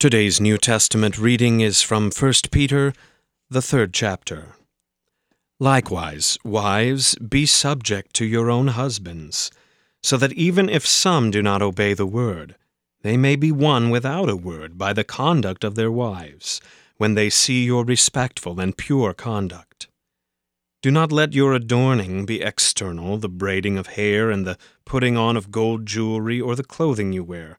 [0.00, 2.94] Today's New Testament reading is from 1 Peter,
[3.50, 4.54] the third chapter.
[5.58, 9.50] Likewise, wives, be subject to your own husbands,
[10.02, 12.56] so that even if some do not obey the word,
[13.02, 16.62] they may be won without a word by the conduct of their wives,
[16.96, 19.86] when they see your respectful and pure conduct.
[20.80, 24.56] Do not let your adorning be external, the braiding of hair and the
[24.86, 27.58] putting on of gold jewelry or the clothing you wear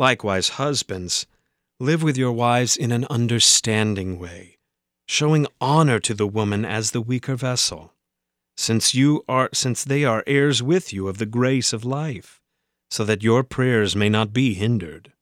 [0.00, 1.26] Likewise, husbands,
[1.78, 4.56] live with your wives in an understanding way,
[5.06, 7.92] showing honor to the woman as the weaker vessel,
[8.56, 12.40] since you are since they are heirs with you of the grace of life,
[12.90, 15.12] so that your prayers may not be hindered.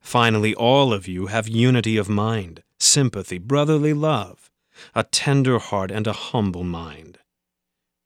[0.00, 4.50] Finally, all of you have unity of mind, sympathy, brotherly love,
[4.96, 7.13] a tender heart, and a humble mind.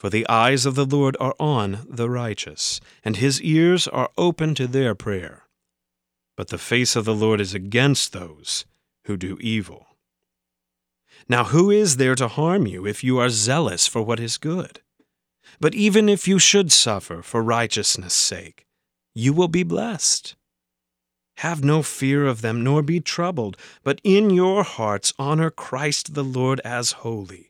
[0.00, 4.54] For the eyes of the Lord are on the righteous, and his ears are open
[4.54, 5.42] to their prayer.
[6.38, 8.64] But the face of the Lord is against those
[9.04, 9.88] who do evil.
[11.28, 14.80] Now, who is there to harm you if you are zealous for what is good?
[15.60, 18.64] But even if you should suffer for righteousness' sake,
[19.14, 20.34] you will be blessed.
[21.36, 26.24] Have no fear of them, nor be troubled, but in your hearts honor Christ the
[26.24, 27.49] Lord as holy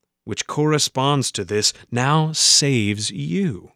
[0.23, 3.71] which corresponds to this, now saves you.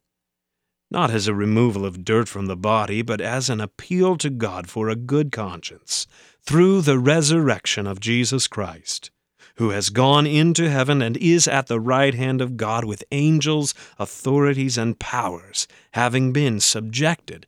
[0.91, 4.69] Not as a removal of dirt from the body, but as an appeal to God
[4.69, 6.05] for a good conscience,
[6.45, 9.09] through the resurrection of Jesus Christ,
[9.57, 13.73] who has gone into heaven and is at the right hand of God with angels,
[13.97, 17.47] authorities, and powers, having been subjected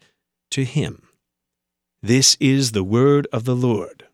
[0.51, 1.03] to him.
[2.01, 4.06] This is the word of the Lord.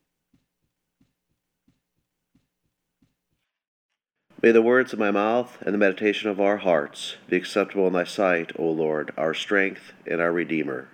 [4.43, 7.93] May the words of my mouth and the meditation of our hearts be acceptable in
[7.93, 10.89] thy sight, O Lord, our strength and our Redeemer.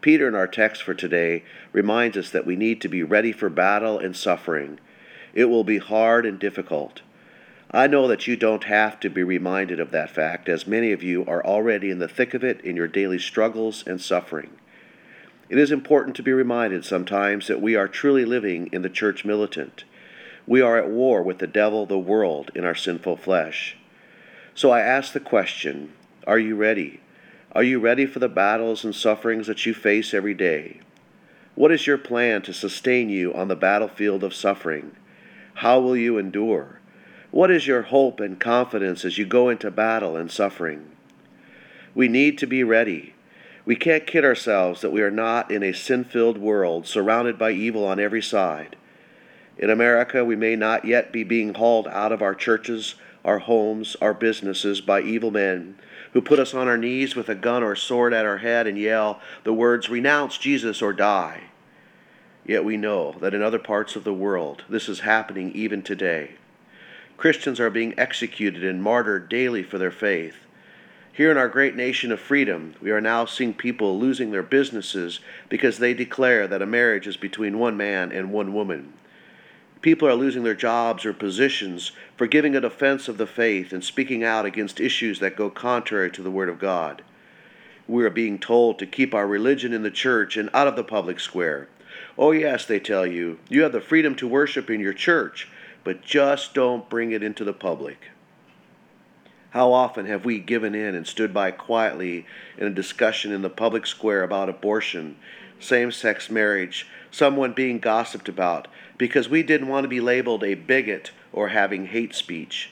[0.00, 1.42] Peter, in our text for today,
[1.72, 4.78] reminds us that we need to be ready for battle and suffering.
[5.32, 7.02] It will be hard and difficult.
[7.72, 11.02] I know that you don't have to be reminded of that fact, as many of
[11.02, 14.50] you are already in the thick of it in your daily struggles and suffering.
[15.48, 19.24] It is important to be reminded sometimes that we are truly living in the church
[19.24, 19.82] militant
[20.46, 23.76] we are at war with the devil, the world, in our sinful flesh.
[24.54, 25.92] So I ask the question
[26.26, 27.00] Are you ready?
[27.52, 30.80] Are you ready for the battles and sufferings that you face every day?
[31.54, 34.96] What is your plan to sustain you on the battlefield of suffering?
[35.54, 36.80] How will you endure?
[37.30, 40.90] What is your hope and confidence as you go into battle and suffering?
[41.94, 43.14] We need to be ready.
[43.64, 47.52] We can't kid ourselves that we are not in a sin filled world surrounded by
[47.52, 48.76] evil on every side.
[49.58, 53.96] In America, we may not yet be being hauled out of our churches, our homes,
[54.00, 55.76] our businesses by evil men
[56.12, 58.78] who put us on our knees with a gun or sword at our head and
[58.78, 61.42] yell the words, Renounce Jesus or die.
[62.46, 66.32] Yet we know that in other parts of the world this is happening even today.
[67.16, 70.36] Christians are being executed and martyred daily for their faith.
[71.12, 75.20] Here in our great nation of freedom, we are now seeing people losing their businesses
[75.48, 78.92] because they declare that a marriage is between one man and one woman.
[79.84, 83.84] People are losing their jobs or positions for giving a defense of the faith and
[83.84, 87.02] speaking out against issues that go contrary to the Word of God.
[87.86, 90.84] We are being told to keep our religion in the church and out of the
[90.84, 91.68] public square.
[92.16, 95.50] Oh, yes, they tell you, you have the freedom to worship in your church,
[95.84, 98.08] but just don't bring it into the public.
[99.50, 102.24] How often have we given in and stood by quietly
[102.56, 105.16] in a discussion in the public square about abortion,
[105.60, 108.66] same sex marriage, someone being gossiped about,
[108.98, 112.70] because we didn't want to be labeled a bigot or having hate speech?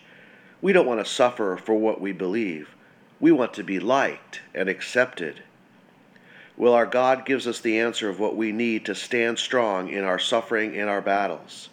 [0.60, 2.74] We don't want to suffer for what we believe.
[3.20, 5.42] We want to be liked and accepted.
[6.56, 10.04] Well, our God gives us the answer of what we need to stand strong in
[10.04, 11.68] our suffering and our battles.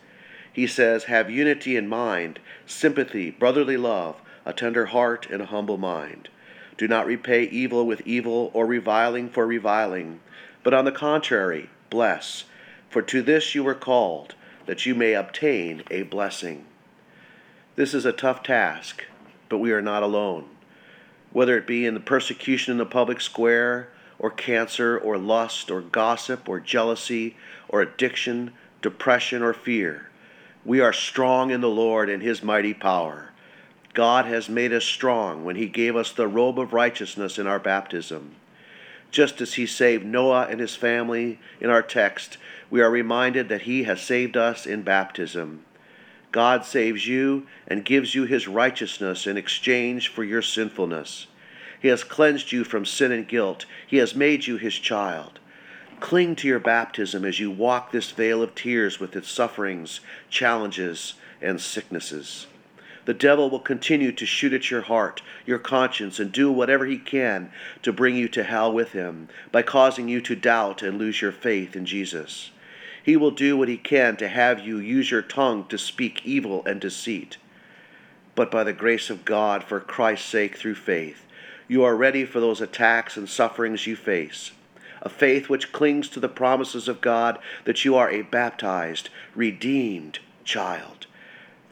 [0.52, 5.78] He says, Have unity in mind, sympathy, brotherly love a tender heart, and a humble
[5.78, 6.28] mind.
[6.76, 10.22] Do not repay evil with evil or reviling for reviling,
[10.64, 12.46] but on the contrary, bless.
[12.90, 14.34] For to this you were called,
[14.70, 16.64] that you may obtain a blessing.
[17.76, 19.04] This is a tough task,
[19.50, 20.46] but we are not alone.
[21.32, 23.90] Whether it be in the persecution in the public square,
[24.20, 27.36] or cancer, or lust, or gossip, or jealousy,
[27.68, 30.08] or addiction, depression, or fear,
[30.64, 33.32] we are strong in the Lord and His mighty power.
[33.96, 37.58] God has made us strong when He gave us the robe of righteousness in our
[37.58, 38.36] baptism.
[39.12, 42.38] Just as He saved Noah and his family in our text,
[42.70, 45.66] we are reminded that He has saved us in baptism.
[46.32, 51.28] God saves you and gives you His righteousness in exchange for your sinfulness.
[51.82, 53.66] He has cleansed you from sin and guilt.
[53.88, 55.40] He has made you His child.
[56.00, 61.16] Cling to your baptism as you walk this vale of tears with its sufferings, challenges,
[61.42, 62.48] and sicknesses.
[63.10, 67.00] The devil will continue to shoot at your heart, your conscience, and do whatever he
[67.00, 67.52] can
[67.82, 71.32] to bring you to hell with him by causing you to doubt and lose your
[71.32, 72.52] faith in Jesus.
[73.02, 76.64] He will do what he can to have you use your tongue to speak evil
[76.68, 77.38] and deceit.
[78.36, 81.26] But by the grace of God, for Christ's sake, through faith,
[81.68, 84.52] you are ready for those attacks and sufferings you face.
[85.02, 90.20] A faith which clings to the promises of God that you are a baptized, redeemed
[90.44, 91.08] child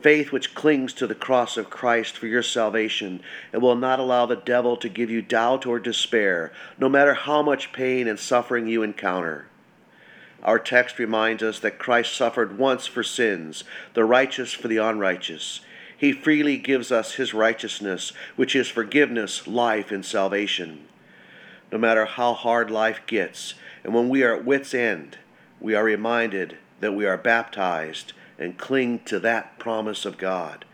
[0.01, 3.21] faith which clings to the cross of Christ for your salvation
[3.51, 7.41] and will not allow the devil to give you doubt or despair, no matter how
[7.41, 9.47] much pain and suffering you encounter.
[10.43, 13.63] Our text reminds us that Christ suffered once for sins,
[13.95, 15.61] the righteous for the unrighteous.
[15.97, 20.85] He freely gives us his righteousness, which is forgiveness, life, and salvation.
[21.71, 25.17] No matter how hard life gets, and when we are at wit's end,
[25.59, 30.65] we are reminded that we are baptized and cling to that promise of God.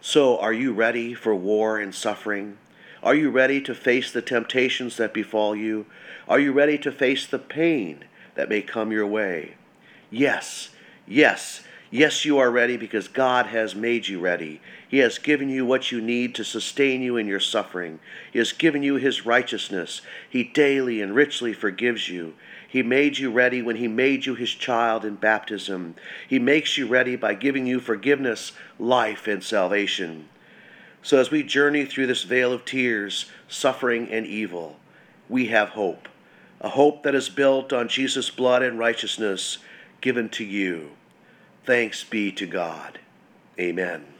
[0.00, 2.58] So, are you ready for war and suffering?
[3.02, 5.86] Are you ready to face the temptations that befall you?
[6.28, 8.04] Are you ready to face the pain
[8.34, 9.54] that may come your way?
[10.10, 10.70] Yes,
[11.06, 14.60] yes, yes, you are ready because God has made you ready.
[14.88, 17.98] He has given you what you need to sustain you in your suffering.
[18.32, 20.02] He has given you His righteousness.
[20.28, 22.34] He daily and richly forgives you.
[22.74, 25.94] He made you ready when He made you His child in baptism.
[26.26, 28.50] He makes you ready by giving you forgiveness,
[28.80, 30.28] life, and salvation.
[31.00, 34.80] So as we journey through this vale of tears, suffering, and evil,
[35.28, 36.08] we have hope.
[36.60, 39.58] A hope that is built on Jesus' blood and righteousness
[40.00, 40.90] given to you.
[41.64, 42.98] Thanks be to God.
[43.56, 44.13] Amen.